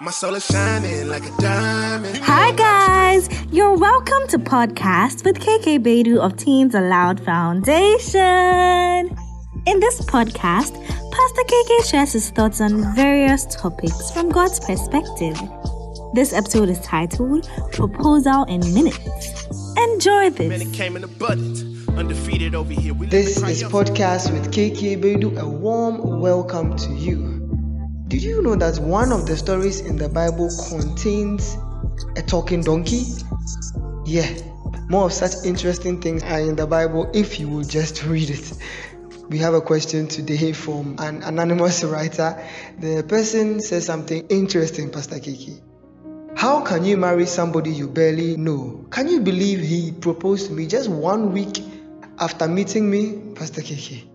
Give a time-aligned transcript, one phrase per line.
[0.00, 2.18] My soul is shining like a diamond.
[2.18, 3.28] Hi, guys.
[3.52, 8.20] You're welcome to Podcast with KK Bedu of Teens Aloud Foundation.
[9.66, 10.72] In this podcast,
[11.10, 15.36] Pastor KK shares his thoughts on various topics from God's perspective.
[16.14, 18.98] This episode is titled Proposal in Minutes.
[19.76, 20.62] Enjoy Man, this.
[20.62, 21.88] it came in abundance.
[21.88, 22.94] Undefeated over here.
[22.94, 25.36] We This is Podcast with KK Bedu.
[25.40, 27.37] A warm welcome to you.
[28.08, 31.58] Did you know that one of the stories in the Bible contains
[32.16, 33.04] a talking donkey?
[34.06, 34.32] Yeah,
[34.88, 38.52] more of such interesting things are in the Bible if you will just read it.
[39.28, 42.42] We have a question today from an anonymous writer.
[42.78, 45.60] The person says something interesting, Pastor Kiki.
[46.34, 48.86] How can you marry somebody you barely know?
[48.88, 51.62] Can you believe he proposed to me just one week
[52.18, 54.10] after meeting me, Pastor Kiki?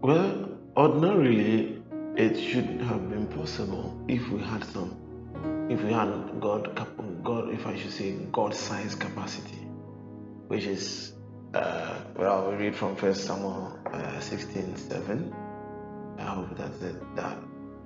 [0.00, 1.79] Well, ordinarily,
[2.16, 4.96] it should have been possible if we had some,
[5.70, 6.86] if we had God,
[7.22, 9.58] God, if I should say, God-sized capacity,
[10.48, 11.12] which is,
[11.54, 15.34] uh, well, we read from First Samuel uh, 16, 7.
[16.18, 17.16] I hope that's it.
[17.16, 17.38] That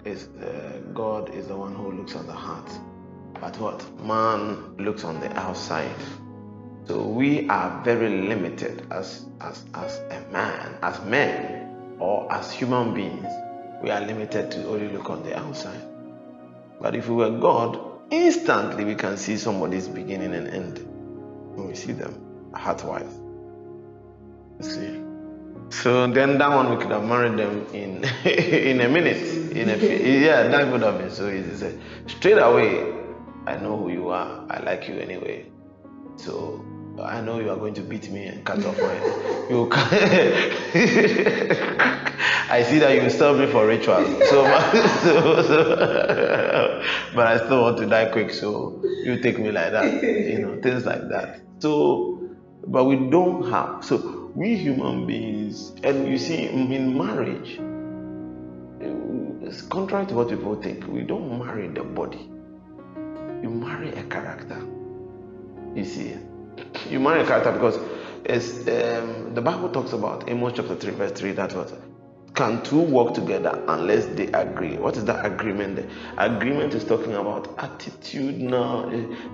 [0.04, 2.70] is, uh, God is the one who looks at the heart,
[3.40, 5.94] but what man looks on the outside.
[6.86, 12.92] So we are very limited as as as a man, as men, or as human
[12.92, 13.26] beings.
[13.84, 15.82] We are limited to only look on the outside.
[16.80, 17.78] But if we were God,
[18.10, 20.78] instantly we can see somebody's beginning and end
[21.54, 22.18] when we see them
[22.54, 23.20] heart-wise.
[24.58, 25.02] You see.
[25.68, 29.52] So then that one we could have married them in in a minute.
[29.52, 31.78] In a yeah, that would have been so easy.
[32.06, 32.90] Straight away,
[33.46, 34.46] I know who you are.
[34.48, 35.44] I like you anyway.
[36.16, 36.64] So
[37.02, 38.94] I know you are going to beat me and cut off my.
[39.50, 39.68] You.
[42.50, 44.04] I see that you serve me for ritual.
[44.04, 44.44] So,
[45.02, 48.30] so, so, but I still want to die quick.
[48.32, 50.02] So you take me like that.
[50.02, 51.40] You know things like that.
[51.58, 52.30] So,
[52.66, 53.84] but we don't have.
[53.84, 57.58] So we human beings, and you see in marriage,
[59.46, 60.86] it's contrary to what people think.
[60.86, 62.30] We don't marry the body.
[63.42, 64.60] You marry a character.
[65.74, 66.16] You see,
[66.88, 67.78] you marry a character because
[68.24, 71.32] it's um, the Bible talks about Amos chapter three verse three.
[71.32, 71.72] That was
[72.34, 74.76] can two work together unless they agree?
[74.76, 75.88] What is that agreement?
[76.18, 78.40] Agreement is talking about attitude.
[78.40, 78.86] Now,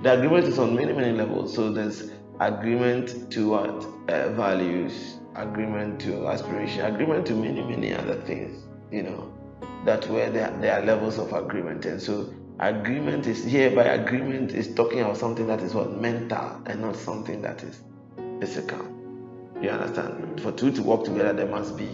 [0.02, 1.54] the agreement is on many many levels.
[1.54, 2.10] So there's
[2.40, 8.64] agreement to what uh, values, agreement to aspiration, agreement to many many other things.
[8.90, 9.32] You know,
[9.86, 14.52] that where there, there are levels of agreement, and so agreement is here by agreement
[14.52, 17.80] is talking about something that is what mental and not something that is
[18.38, 18.86] physical.
[19.62, 20.40] You understand?
[20.42, 21.88] For two to work together, there must be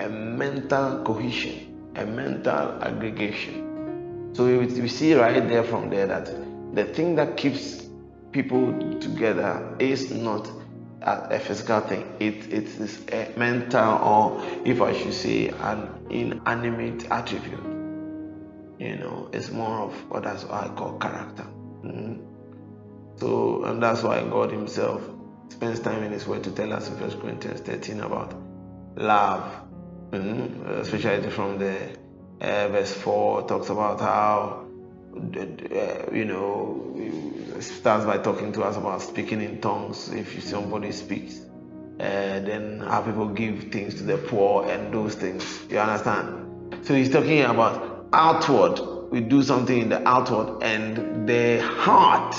[0.00, 4.30] a mental cohesion, a mental aggregation.
[4.32, 6.30] So we, we see right there from there that
[6.74, 7.86] the thing that keeps
[8.32, 10.50] people together is not
[11.02, 12.16] a, a physical thing.
[12.18, 17.77] It, it is a mental, or if I should say, an inanimate attribute.
[18.78, 21.46] You know, it's more of what that's what I call character.
[21.84, 22.24] Mhm.
[23.16, 25.02] So, and that's why God Himself
[25.48, 28.34] spends time in His Word to tell us in 1 Corinthians 13 about
[28.96, 29.50] love,
[30.12, 30.68] Mhm.
[30.80, 31.74] especially from the
[32.40, 34.64] uh, verse 4 talks about how
[35.16, 40.92] uh, you know it starts by talking to us about speaking in tongues if somebody
[40.92, 41.40] speaks
[41.98, 46.94] uh, then how people give things to the poor and those things you understand so
[46.94, 48.80] he's talking about outward.
[49.10, 52.36] We do something in the outward and the heart.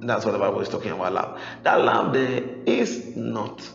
[0.00, 1.40] That's what the bible is talking about love.
[1.62, 3.68] That love there is not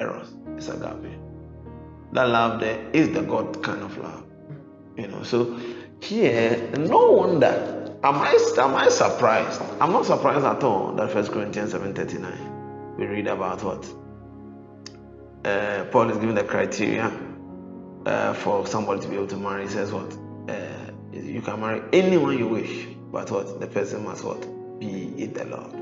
[0.00, 1.18] eros it's agape.
[2.12, 4.24] That love there is the god kind of love.
[4.96, 5.58] You know so
[6.00, 7.76] here no wonder.
[8.02, 9.60] Am i am i surprised?
[9.80, 13.86] I'm not surprised at all that first corinthians 7.39 we read about what
[15.44, 17.12] uh, paul is giving the criteria
[18.06, 19.64] uh, for somebody to be able to marry.
[19.64, 20.16] He says what
[20.50, 23.60] uh, you can marry anyone you wish but what?
[23.60, 24.40] The person must what?
[24.78, 25.72] Be in the lord.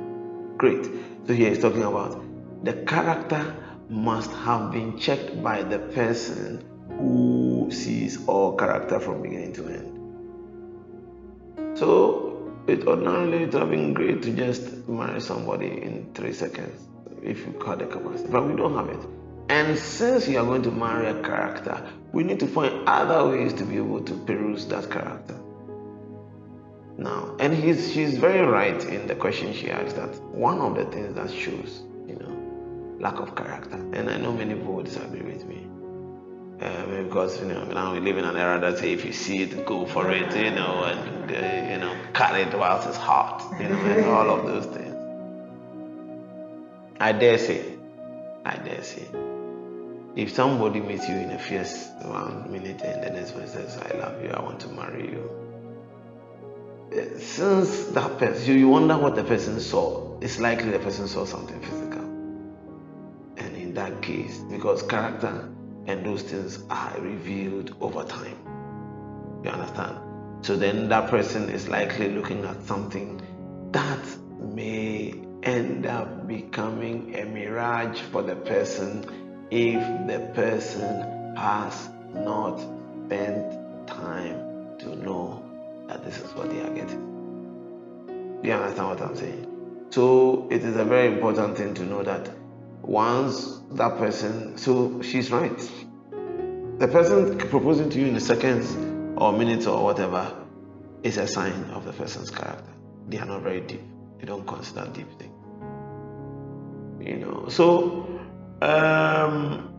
[0.59, 0.85] Great.
[1.27, 2.25] So here he's talking about
[2.65, 3.55] the character
[3.89, 6.65] must have been checked by the person
[6.99, 9.95] who sees all character from beginning to end.
[11.79, 16.89] So it ordinarily it would have been great to just marry somebody in three seconds
[17.23, 19.07] if you had the capacity, but we don't have it.
[19.49, 23.53] And since you are going to marry a character, we need to find other ways
[23.55, 25.39] to be able to peruse that character.
[26.99, 30.85] Now, and he's she's very right in the question she asked that one of the
[30.87, 33.77] things that shows, you know, lack of character.
[33.77, 35.69] And I know many people will disagree with me.
[36.61, 39.43] Um, because you know now we live in an era that say if you see
[39.43, 43.49] it, go for it, you know, and uh, you know, cut it whilst it's hot,
[43.61, 44.97] you know, and all of those things.
[46.99, 47.65] I dare say,
[48.45, 49.07] I dare say,
[50.17, 53.97] if somebody meets you in a fierce one minute and the next one says, "I
[53.99, 55.31] love you, I want to marry you,"
[56.93, 60.19] uh, since that person, you wonder what the person saw.
[60.21, 62.03] It's likely the person saw something physical,
[63.37, 65.49] and in that case, because character
[65.87, 68.37] and those things are revealed over time.
[69.45, 69.99] You understand?
[70.43, 73.21] So then that person is likely looking at something
[73.73, 74.05] that
[74.39, 82.59] may end up becoming a mirage for the person if the person has not
[83.07, 85.43] spent time to know
[85.89, 88.41] that this is what they are getting.
[88.43, 89.87] Do you understand what I'm saying?
[89.91, 92.31] So it is a very important thing to know that
[92.83, 95.59] once that person, so she's right.
[96.79, 98.77] The person proposing to you in the seconds
[99.17, 100.33] or minutes or whatever
[101.03, 102.71] is a sign of the person's character.
[103.09, 103.83] They are not very deep.
[104.19, 105.35] They don't consider deep things.
[107.01, 108.07] You know, so
[108.61, 109.73] um,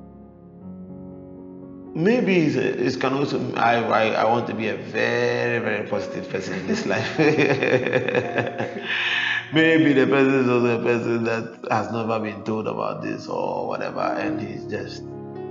[1.94, 3.54] maybe it's, it's can also.
[3.56, 7.20] I, I I want to be a very very positive person in this life.
[9.54, 13.68] maybe the person is also a person that has never been told about this or
[13.68, 15.04] whatever, and he's just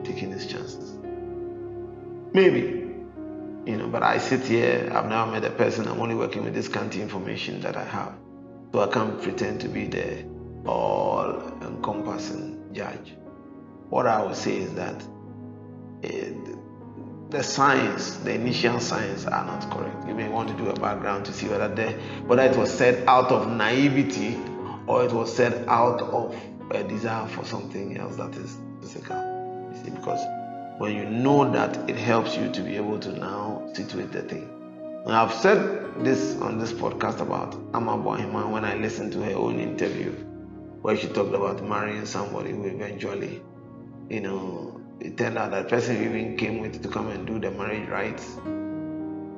[0.04, 0.94] taking his chances.
[2.32, 2.94] Maybe,
[3.66, 6.54] you know, but I sit here, I've never met a person, I'm only working with
[6.54, 8.14] this scanty information that I have.
[8.72, 10.24] So I can't pretend to be the
[10.66, 13.14] all encompassing judge.
[13.90, 15.02] What I would say is that
[16.02, 16.34] it,
[17.30, 20.06] the signs, the initial signs are not correct.
[20.08, 21.68] You may want to do a background to see whether
[22.26, 24.38] whether it was said out of naivety
[24.86, 26.34] or it was said out of
[26.70, 29.16] a desire for something else that is physical.
[29.72, 30.20] You see, because
[30.78, 34.48] when you know that, it helps you to be able to now situate the thing.
[35.04, 39.34] And I've said this on this podcast about Ama Bohima when I listened to her
[39.34, 40.14] own interview
[40.82, 43.42] where she talked about marrying somebody who eventually,
[44.08, 47.50] you know, it turned out that person even came with to come and do the
[47.50, 48.36] marriage rites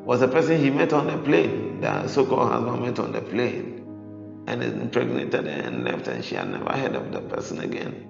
[0.04, 4.44] was a person he met on the plane, the so-called husband met on the plane,
[4.48, 8.08] and impregnated her and left, and she had never heard of the person again.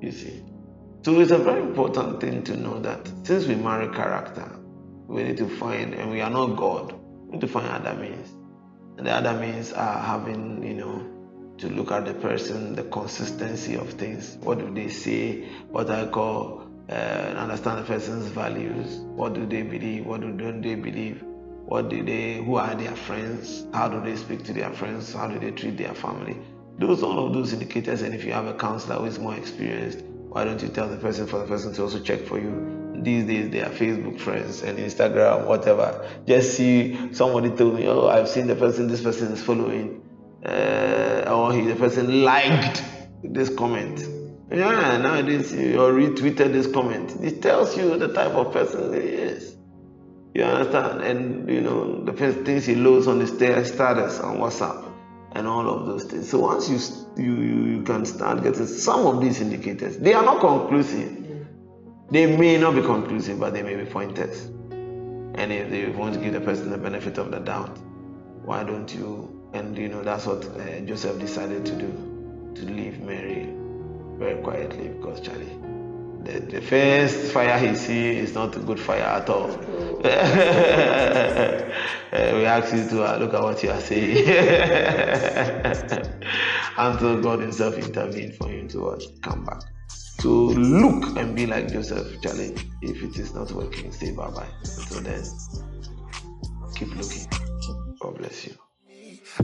[0.00, 0.42] You see,
[1.02, 4.50] so it's a very important thing to know that since we marry character,
[5.06, 6.94] we need to find, and we are not God,
[7.26, 8.28] we need to find other means,
[8.96, 11.19] and the other means are having, you know,
[11.60, 14.38] to look at the person, the consistency of things.
[14.40, 15.44] What do they say?
[15.68, 18.96] What I call uh, understand the person's values.
[19.14, 20.06] What do they believe?
[20.06, 21.22] What do don't they believe?
[21.66, 22.34] What do they?
[22.34, 23.66] Who are their friends?
[23.72, 25.12] How do they speak to their friends?
[25.12, 26.36] How do they treat their family?
[26.78, 28.02] Those all of those indicators.
[28.02, 30.96] And if you have a counselor who is more experienced, why don't you tell the
[30.96, 32.78] person for the person to also check for you?
[33.02, 36.08] These days they are Facebook friends and Instagram, whatever.
[36.26, 40.02] Just see somebody told me, oh, I've seen the person this person is following,
[40.44, 42.82] uh, or he the person liked
[43.22, 44.00] this comment
[44.50, 47.16] yeah, nowadays you retweeted this comment.
[47.22, 49.56] It tells you the type of person he is.
[50.34, 51.02] You understand?
[51.02, 54.92] And you know the first things he loads on the status on WhatsApp
[55.32, 56.28] and all of those things.
[56.28, 57.34] So once you you
[57.76, 61.16] you can start getting some of these indicators, they are not conclusive.
[62.10, 64.46] They may not be conclusive, but they may be pointers.
[64.72, 67.78] And if they want to give the person the benefit of the doubt,
[68.44, 69.39] why don't you?
[69.52, 73.48] And you know that's what uh, Joseph decided to do to leave Mary
[74.18, 75.58] very quietly because Charlie,
[76.22, 79.50] the, the first fire he see is not a good fire at all.
[79.50, 79.54] uh,
[82.12, 84.28] we ask you to uh, look at what you are saying
[86.78, 89.62] until God Himself intervene for him to come back.
[90.18, 92.54] To look and be like Joseph, Charlie.
[92.82, 94.46] If it is not working, say bye bye.
[94.62, 95.24] Until then,
[96.76, 97.26] keep looking.
[98.00, 98.54] God bless you.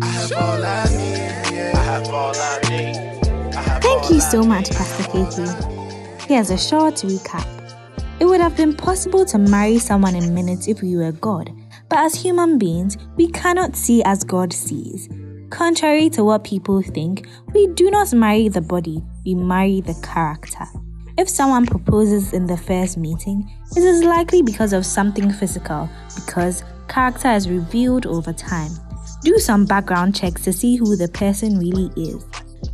[0.01, 1.57] I have all I need.
[1.57, 1.73] Yeah.
[1.75, 3.83] I have all I need.
[3.83, 6.23] Thank you so much, Pastor KK.
[6.23, 7.47] Here's a short recap.
[8.19, 11.51] It would have been possible to marry someone in minutes if we were God,
[11.89, 15.09] but as human beings, we cannot see as God sees.
[15.51, 20.67] Contrary to what people think, we do not marry the body, we marry the character.
[21.17, 26.65] If someone proposes in the first meeting, it is likely because of something physical, because
[26.89, 28.73] character is revealed over time.
[29.27, 32.25] Do some background checks to see who the person really is.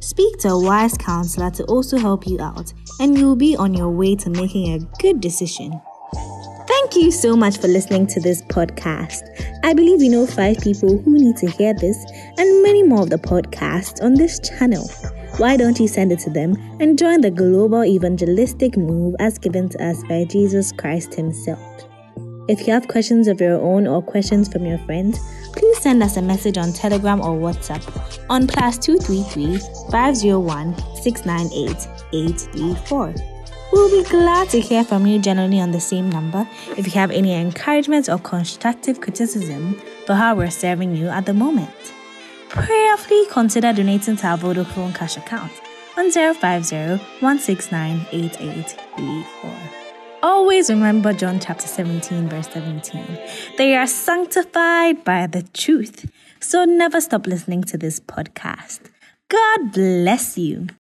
[0.00, 3.88] Speak to a wise counselor to also help you out, and you'll be on your
[3.88, 5.80] way to making a good decision.
[6.68, 9.22] Thank you so much for listening to this podcast.
[9.64, 11.96] I believe you know five people who need to hear this
[12.36, 14.86] and many more of the podcasts on this channel.
[15.38, 19.70] why don't you send it to them and join the global evangelistic move as given
[19.70, 21.88] to us by Jesus Christ Himself?
[22.48, 25.18] If you have questions of your own or questions from your friends,
[25.52, 27.82] please send us a message on Telegram or WhatsApp
[28.28, 29.58] on plus 233
[29.90, 33.14] 501 698 834.
[33.72, 37.10] We'll be glad to hear from you generally on the same number if you have
[37.10, 41.70] any encouragement or constructive criticism for how we're serving you at the moment.
[42.50, 45.52] Prayerfully consider donating to our Vodafone cash account
[45.96, 49.81] on 050 169 8834.
[50.22, 53.18] Always remember John chapter 17, verse 17.
[53.58, 56.08] They are sanctified by the truth.
[56.38, 58.82] So never stop listening to this podcast.
[59.28, 60.68] God bless you.